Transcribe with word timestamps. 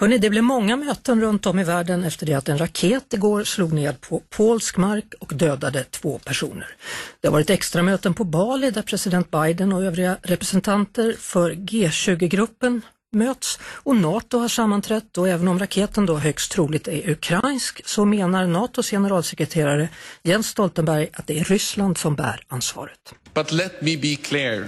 Hörrni, 0.00 0.18
det 0.18 0.30
blev 0.30 0.44
många 0.44 0.76
möten 0.76 1.20
runt 1.20 1.46
om 1.46 1.58
i 1.58 1.64
världen 1.64 2.04
efter 2.04 2.26
det 2.26 2.34
att 2.34 2.48
en 2.48 2.58
raket 2.58 3.14
igår 3.14 3.44
slog 3.44 3.72
ned 3.72 4.00
på 4.00 4.22
polsk 4.30 4.76
mark 4.76 5.14
och 5.18 5.32
dödade 5.34 5.84
två 5.84 6.18
personer. 6.18 6.66
Det 7.20 7.28
har 7.28 7.32
varit 7.32 7.50
extra 7.50 7.82
möten 7.82 8.14
på 8.14 8.24
Bali 8.24 8.70
där 8.70 8.82
president 8.82 9.30
Biden 9.30 9.72
och 9.72 9.84
övriga 9.84 10.16
representanter 10.22 11.16
för 11.18 11.50
G20-gruppen 11.52 12.82
möts 13.12 13.58
och 13.62 13.96
NATO 13.96 14.38
har 14.38 14.48
sammanträtt 14.48 15.18
och 15.18 15.28
även 15.28 15.48
om 15.48 15.58
raketen 15.58 16.06
då 16.06 16.16
högst 16.16 16.52
troligt 16.52 16.88
är 16.88 17.10
ukrainsk 17.10 17.88
så 17.88 18.04
menar 18.04 18.46
NATOs 18.46 18.90
generalsekreterare 18.90 19.88
Jens 20.22 20.46
Stoltenberg 20.48 21.08
att 21.12 21.26
det 21.26 21.38
är 21.38 21.44
Ryssland 21.44 21.98
som 21.98 22.16
bär 22.16 22.42
ansvaret. 22.48 23.14
But 23.34 23.52
let 23.52 23.82
me 23.82 23.96
be 23.96 24.16
clear. 24.16 24.64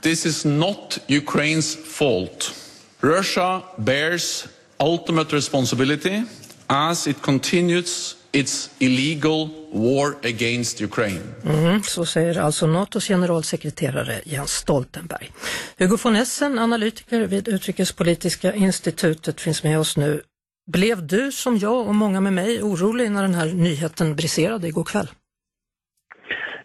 This 0.00 0.26
is 0.26 0.44
not 0.44 0.98
Ukraine's 1.06 1.84
fault. 1.84 2.54
Russia 3.00 3.62
bears 3.78 4.46
ultimate 4.82 5.36
responsibility 5.36 6.22
as 6.66 7.06
it 7.06 7.22
continues 7.22 8.16
its 8.32 8.70
illegal 8.78 9.48
war 9.72 10.14
against 10.24 10.80
Ukraine. 10.80 11.22
Mm, 11.44 11.82
så 11.82 12.04
säger 12.04 12.38
alltså 12.38 12.66
NATOs 12.66 13.08
generalsekreterare 13.08 14.20
Jens 14.24 14.50
Stoltenberg. 14.52 15.32
Hugo 15.78 15.96
von 16.02 16.16
Essen, 16.16 16.58
analytiker 16.58 17.20
vid 17.20 17.48
Utrikespolitiska 17.48 18.54
institutet, 18.54 19.40
finns 19.40 19.62
med 19.62 19.78
oss 19.78 19.96
nu. 19.96 20.22
Blev 20.72 21.06
du 21.06 21.32
som 21.32 21.58
jag 21.58 21.86
och 21.88 21.94
många 21.94 22.20
med 22.20 22.32
mig 22.32 22.62
orolig 22.62 23.10
när 23.10 23.22
den 23.22 23.34
här 23.34 23.46
nyheten 23.46 24.16
briserade 24.16 24.68
igår 24.68 24.84
kväll? 24.84 25.08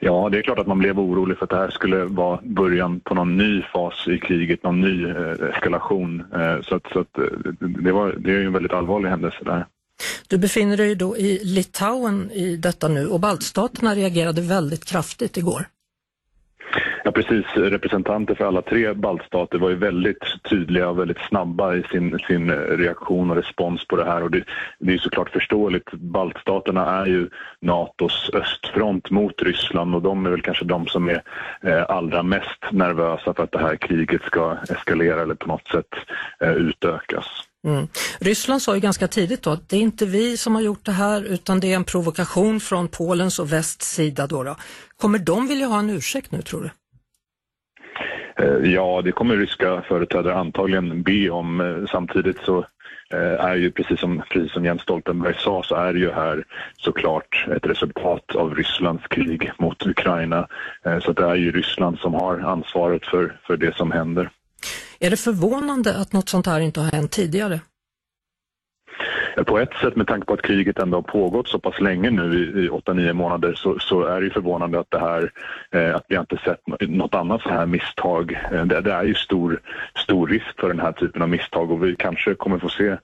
Ja, 0.07 0.29
det 0.31 0.37
är 0.37 0.41
klart 0.41 0.59
att 0.59 0.67
man 0.67 0.79
blev 0.79 0.99
orolig 0.99 1.37
för 1.37 1.43
att 1.43 1.49
det 1.49 1.57
här 1.57 1.69
skulle 1.69 2.03
vara 2.03 2.39
början 2.43 2.99
på 2.99 3.15
någon 3.15 3.37
ny 3.37 3.61
fas 3.61 4.07
i 4.07 4.17
kriget, 4.19 4.63
någon 4.63 4.81
ny 4.81 5.05
eh, 5.05 5.49
eskalation. 5.55 6.23
Eh, 6.33 6.61
så 6.61 6.75
att, 6.75 6.83
så 6.93 6.99
att, 6.99 7.17
eh, 7.17 7.23
det, 7.59 7.91
var, 7.91 8.15
det 8.17 8.31
är 8.31 8.39
ju 8.39 8.45
en 8.45 8.53
väldigt 8.53 8.73
allvarlig 8.73 9.09
händelse 9.09 9.37
där. 9.45 9.65
Du 10.27 10.37
befinner 10.37 10.77
dig 10.77 10.95
då 10.95 11.17
i 11.17 11.39
Litauen 11.43 12.31
i 12.31 12.57
detta 12.57 12.87
nu 12.87 13.07
och 13.07 13.19
baltstaterna 13.19 13.95
reagerade 13.95 14.41
väldigt 14.41 14.85
kraftigt 14.85 15.37
igår. 15.37 15.65
Ja, 17.07 17.11
precis. 17.11 17.45
Representanter 17.55 18.35
för 18.35 18.45
alla 18.45 18.61
tre 18.61 18.93
baltstater 18.93 19.57
var 19.57 19.69
ju 19.69 19.75
väldigt 19.75 20.23
tydliga 20.49 20.89
och 20.89 20.99
väldigt 20.99 21.21
snabba 21.29 21.75
i 21.75 21.83
sin, 21.83 22.19
sin 22.27 22.51
reaktion 22.51 23.29
och 23.29 23.35
respons 23.35 23.87
på 23.87 23.95
det 23.95 24.05
här. 24.05 24.23
Och 24.23 24.31
det, 24.31 24.43
det 24.79 24.93
är 24.93 24.97
såklart 24.97 25.29
förståeligt. 25.29 25.91
Baltstaterna 25.91 27.01
är 27.01 27.05
ju 27.05 27.29
Natos 27.61 28.29
östfront 28.33 29.09
mot 29.09 29.41
Ryssland 29.41 29.95
och 29.95 30.01
de 30.01 30.25
är 30.25 30.29
väl 30.29 30.41
kanske 30.41 30.65
de 30.65 30.87
som 30.87 31.09
är 31.09 31.21
eh, 31.61 31.83
allra 31.89 32.23
mest 32.23 32.71
nervösa 32.71 33.33
för 33.33 33.43
att 33.43 33.51
det 33.51 33.59
här 33.59 33.75
kriget 33.75 34.21
ska 34.21 34.57
eskalera 34.69 35.21
eller 35.21 35.35
på 35.35 35.47
något 35.47 35.67
sätt 35.67 35.93
eh, 36.39 36.51
utökas. 36.51 37.25
Mm. 37.67 37.87
Ryssland 38.19 38.61
sa 38.61 38.75
ju 38.75 38.81
ganska 38.81 39.07
tidigt 39.07 39.41
då 39.41 39.49
att 39.49 39.69
det 39.69 39.77
är 39.77 39.81
inte 39.81 40.05
vi 40.05 40.37
som 40.37 40.55
har 40.55 40.61
gjort 40.61 40.85
det 40.85 40.91
här 40.91 41.21
utan 41.21 41.59
det 41.59 41.71
är 41.71 41.75
en 41.75 41.83
provokation 41.83 42.59
från 42.59 42.87
Polens 42.87 43.39
och 43.39 43.53
västs 43.53 43.95
sida. 43.95 44.27
Då, 44.27 44.43
då. 44.43 44.55
Kommer 44.97 45.19
de 45.19 45.47
vilja 45.47 45.67
ha 45.67 45.79
en 45.79 45.89
ursäkt 45.89 46.31
nu 46.31 46.41
tror 46.41 46.61
du? 46.61 46.69
Eh, 48.39 48.71
ja, 48.71 49.01
det 49.03 49.11
kommer 49.11 49.35
ryska 49.35 49.81
företrädare 49.81 50.35
antagligen 50.35 51.03
be 51.03 51.29
om. 51.29 51.61
Eh, 51.61 51.91
samtidigt 51.91 52.37
så 52.45 52.57
eh, 53.13 53.45
är 53.45 53.55
ju 53.55 53.71
precis 53.71 53.99
som, 53.99 54.21
precis 54.29 54.51
som 54.51 54.65
Jens 54.65 54.81
Stoltenberg 54.81 55.35
sa 55.39 55.63
så 55.63 55.75
är 55.75 55.93
det 55.93 55.99
ju 55.99 56.11
här 56.11 56.43
såklart 56.77 57.47
ett 57.55 57.65
resultat 57.65 58.35
av 58.35 58.55
Rysslands 58.55 59.07
krig 59.07 59.51
mot 59.59 59.85
Ukraina. 59.85 60.47
Så 61.01 61.13
det 61.13 61.23
är 61.23 61.35
ju 61.35 61.51
Ryssland 61.51 61.99
som 61.99 62.13
har 62.13 62.39
ansvaret 62.39 63.05
för, 63.05 63.39
för 63.47 63.57
det 63.57 63.75
som 63.75 63.91
händer. 63.91 64.29
Är 64.99 65.09
det 65.09 65.17
förvånande 65.17 65.95
att 65.95 66.13
något 66.13 66.29
sånt 66.29 66.47
här 66.47 66.59
inte 66.59 66.79
har 66.79 66.91
hänt 66.91 67.11
tidigare? 67.11 67.59
På 69.45 69.59
ett 69.59 69.73
sätt 69.81 69.95
med 69.95 70.07
tanke 70.07 70.25
på 70.25 70.33
att 70.33 70.41
kriget 70.41 70.79
ändå 70.79 70.97
har 70.97 71.01
pågått 71.01 71.47
så 71.47 71.59
pass 71.59 71.79
länge 71.79 72.09
nu 72.09 72.39
i, 72.39 72.65
i 72.65 72.69
8-9 72.69 73.13
månader 73.13 73.53
så, 73.53 73.79
så, 73.79 74.03
är 74.03 74.21
det 74.21 74.29
förvånande 74.29 74.79
att 74.79 74.91
det 74.91 74.99
här, 74.99 75.31
eh, 75.71 75.95
att 75.95 76.05
vi 76.07 76.15
inte 76.15 76.37
sett 76.37 76.89
något 76.89 77.15
annat 77.15 77.41
så 77.41 77.49
här 77.49 77.65
misstag. 77.65 78.31
Eh, 78.51 78.65
det, 78.65 78.81
det, 78.81 78.91
är 78.91 79.03
ju 79.03 79.15
stor, 79.15 79.61
stor 80.03 80.27
risk 80.27 80.59
för 80.59 80.67
den 80.67 80.79
här 80.79 80.91
typen 80.91 81.21
av 81.21 81.29
misstag 81.29 81.71
och 81.71 81.83
vi 81.83 81.95
kanske 81.95 82.35
kommer 82.35 82.59
få 82.59 82.69
se 82.69 82.97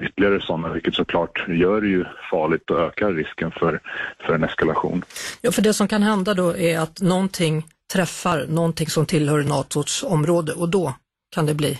ytterligare 0.00 0.40
sådana, 0.40 0.68
vilket 0.68 0.94
såklart 0.94 1.48
gör 1.48 1.80
det 1.80 1.88
ju 1.88 2.04
farligt 2.30 2.70
och 2.70 2.80
ökar 2.80 3.12
risken 3.12 3.50
för, 3.50 3.80
för 4.26 4.34
en 4.34 4.44
eskalation. 4.44 5.04
Ja, 5.40 5.52
för 5.52 5.62
det 5.62 5.74
som 5.74 5.88
kan 5.88 6.02
hända 6.02 6.34
då 6.34 6.56
är 6.56 6.78
att 6.78 7.00
någonting 7.00 7.66
träffar 7.92 8.46
någonting 8.48 8.86
som 8.86 9.06
tillhör 9.06 9.42
NATOs 9.42 10.02
område 10.02 10.52
och 10.52 10.68
då 10.68 10.94
kan 11.34 11.46
det 11.46 11.54
bli 11.54 11.78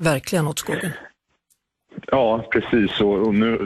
verkligen 0.00 0.48
åt 0.48 0.58
skogen. 0.58 0.90
Ja, 2.06 2.44
precis. 2.50 3.00
Och, 3.00 3.34
nu 3.34 3.58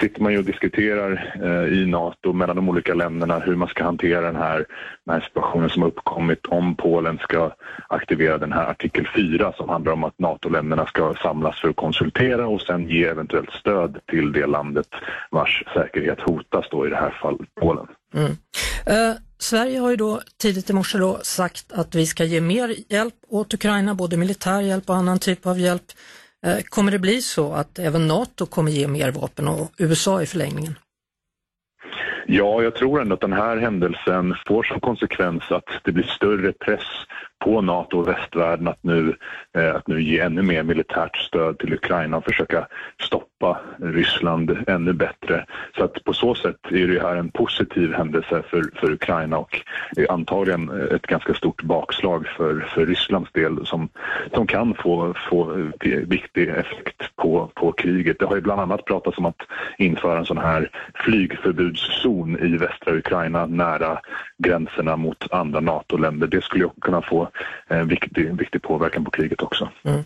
sitter 0.00 0.22
man 0.22 0.32
ju 0.32 0.38
och 0.38 0.44
diskuterar 0.44 1.34
eh, 1.42 1.78
i 1.78 1.86
Nato 1.86 2.32
mellan 2.32 2.56
de 2.56 2.68
olika 2.68 2.94
länderna 2.94 3.38
hur 3.38 3.56
man 3.56 3.68
ska 3.68 3.84
hantera 3.84 4.20
den 4.20 4.36
här, 4.36 4.66
den 5.04 5.14
här 5.14 5.20
situationen 5.20 5.70
som 5.70 5.82
har 5.82 5.88
uppkommit 5.88 6.46
om 6.46 6.76
Polen 6.76 7.18
ska 7.18 7.52
aktivera 7.88 8.38
den 8.38 8.52
här 8.52 8.70
artikel 8.70 9.08
4 9.16 9.52
som 9.56 9.68
handlar 9.68 9.92
om 9.92 10.04
att 10.04 10.18
NATO-länderna 10.18 10.86
ska 10.86 11.14
samlas 11.22 11.60
för 11.60 11.68
att 11.68 11.76
konsultera 11.76 12.46
och 12.46 12.60
sen 12.60 12.88
ge 12.88 13.04
eventuellt 13.04 13.52
stöd 13.52 13.98
till 14.10 14.32
det 14.32 14.46
landet 14.46 14.86
vars 15.30 15.64
säkerhet 15.74 16.20
hotas 16.20 16.66
då 16.70 16.86
i 16.86 16.90
det 16.90 16.96
här 16.96 17.18
fallet 17.22 17.48
Polen. 17.60 17.86
Mm. 18.14 18.32
Eh, 18.86 19.16
Sverige 19.38 19.78
har 19.78 19.90
ju 19.90 19.96
då 19.96 20.20
tidigt 20.36 20.70
i 20.70 20.72
morse 20.72 20.98
då 20.98 21.18
sagt 21.22 21.72
att 21.72 21.94
vi 21.94 22.06
ska 22.06 22.24
ge 22.24 22.40
mer 22.40 22.74
hjälp 22.88 23.14
åt 23.28 23.54
Ukraina, 23.54 23.94
både 23.94 24.16
militär 24.16 24.60
hjälp 24.60 24.90
och 24.90 24.96
annan 24.96 25.18
typ 25.18 25.46
av 25.46 25.58
hjälp. 25.58 25.82
Eh, 26.46 26.60
kommer 26.62 26.92
det 26.92 26.98
bli 26.98 27.22
så 27.22 27.52
att 27.52 27.78
även 27.78 28.08
NATO 28.08 28.46
kommer 28.46 28.70
ge 28.72 28.88
mer 28.88 29.10
vapen 29.10 29.48
och 29.48 29.72
USA 29.78 30.22
i 30.22 30.26
förlängningen? 30.26 30.74
Ja, 32.26 32.62
jag 32.62 32.74
tror 32.74 33.00
ändå 33.00 33.14
att 33.14 33.20
den 33.20 33.32
här 33.32 33.56
händelsen 33.56 34.34
får 34.46 34.62
som 34.62 34.80
konsekvens 34.80 35.42
att 35.50 35.68
det 35.82 35.92
blir 35.92 36.04
större 36.04 36.52
press 36.52 36.86
på 37.44 37.60
Nato 37.60 37.98
och 37.98 38.08
västvärlden 38.08 38.68
att 38.68 38.82
nu, 38.84 39.16
eh, 39.58 39.74
att 39.74 39.86
nu 39.86 40.02
ge 40.02 40.18
ännu 40.20 40.42
mer 40.42 40.62
militärt 40.62 41.16
stöd 41.16 41.58
till 41.58 41.74
Ukraina 41.74 42.16
och 42.16 42.24
försöka 42.24 42.66
stoppa 43.00 43.60
Ryssland 43.78 44.58
ännu 44.66 44.92
bättre. 44.92 45.46
Så 45.76 45.84
att 45.84 46.04
på 46.04 46.12
så 46.12 46.34
sätt 46.34 46.56
är 46.70 46.88
det 46.88 47.02
här 47.02 47.16
en 47.16 47.30
positiv 47.30 47.94
händelse 47.94 48.42
för, 48.50 48.70
för 48.80 48.92
Ukraina 48.92 49.38
och 49.38 49.60
antagligen 50.08 50.70
ett 50.90 51.06
ganska 51.06 51.34
stort 51.34 51.62
bakslag 51.62 52.26
för, 52.36 52.60
för 52.74 52.86
Rysslands 52.86 53.32
del 53.32 53.66
som, 53.66 53.88
som 54.34 54.46
kan 54.46 54.74
få, 54.74 55.14
få 55.30 55.70
viktig 56.06 56.48
effekt 56.48 57.11
på, 57.22 57.50
på 57.54 57.72
kriget. 57.72 58.18
Det 58.18 58.26
har 58.26 58.34
ju 58.34 58.40
bland 58.40 58.60
annat 58.60 58.84
pratats 58.84 59.18
om 59.18 59.26
att 59.26 59.42
införa 59.78 60.18
en 60.18 60.26
sån 60.26 60.38
här 60.38 60.70
flygförbudszon 60.94 62.38
i 62.38 62.56
västra 62.56 62.94
Ukraina 62.94 63.46
nära 63.46 64.00
gränserna 64.38 64.96
mot 64.96 65.32
andra 65.32 65.60
NATO-länder. 65.60 66.26
Det 66.26 66.44
skulle 66.44 66.68
kunna 66.80 67.02
få 67.02 67.28
en 67.68 67.88
viktig, 67.88 68.36
viktig 68.38 68.62
påverkan 68.62 69.04
på 69.04 69.10
kriget 69.10 69.42
också. 69.42 69.68
Mm. 69.84 70.04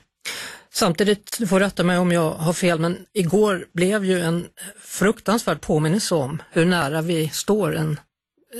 Samtidigt, 0.72 1.36
du 1.38 1.46
får 1.46 1.60
rätta 1.60 1.84
mig 1.84 1.98
om 1.98 2.12
jag 2.12 2.30
har 2.30 2.52
fel, 2.52 2.78
men 2.78 2.96
igår 3.12 3.66
blev 3.72 4.04
ju 4.04 4.20
en 4.20 4.44
fruktansvärd 4.80 5.60
påminnelse 5.60 6.14
om 6.14 6.42
hur 6.50 6.64
nära 6.64 7.02
vi 7.02 7.28
står 7.28 7.76
en, 7.76 8.00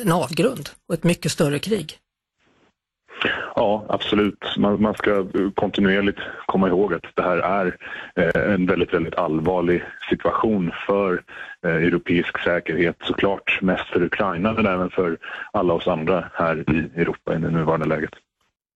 en 0.05 0.13
avgrund 0.13 0.69
och 0.89 0.95
ett 0.95 1.05
mycket 1.05 1.33
större 1.33 1.59
krig. 1.59 1.99
Ja, 3.55 3.85
absolut. 3.89 4.45
Man, 4.57 4.83
man, 4.83 4.95
ska 4.95 5.27
kontinuerligt 5.55 6.19
komma 6.47 6.69
ihåg 6.69 6.95
att 6.95 7.05
det 7.15 7.23
här 7.23 7.37
är 7.37 7.77
eh, 8.17 8.53
en 8.53 8.67
väldigt, 8.67 8.95
väldigt 8.95 9.15
allvarlig 9.15 9.83
situation 10.11 10.73
för 10.87 11.23
eh, 11.67 11.71
europeisk 11.71 12.39
säkerhet 12.39 12.97
såklart. 13.01 13.59
Mest 13.63 13.87
för 13.87 14.03
Ukraina 14.03 14.53
men 14.53 14.67
även 14.67 14.91
för 14.91 15.19
alla 15.53 15.75
oss 15.75 15.87
andra 15.87 16.31
här 16.35 16.65
i 16.71 17.01
Europa 17.01 17.35
i 17.35 17.39
det 17.39 17.51
nuvarande 17.51 17.87
läget. 17.87 18.11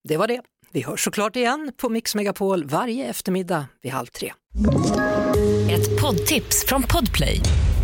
Det 0.09 0.17
var 0.17 0.27
det. 0.27 0.41
Vi 0.73 0.83
hörs 0.83 1.05
såklart 1.05 1.37
igen 1.37 1.73
på 1.77 1.89
Mix 1.89 2.15
Megapol 2.15 2.65
varje 2.65 3.07
eftermiddag 3.07 3.65
vid 3.83 3.93
halv 3.93 4.07
tre. 4.07 4.33
Ett 5.71 6.01
poddtips 6.03 6.67
från 6.67 6.83
Podplay. 6.83 7.41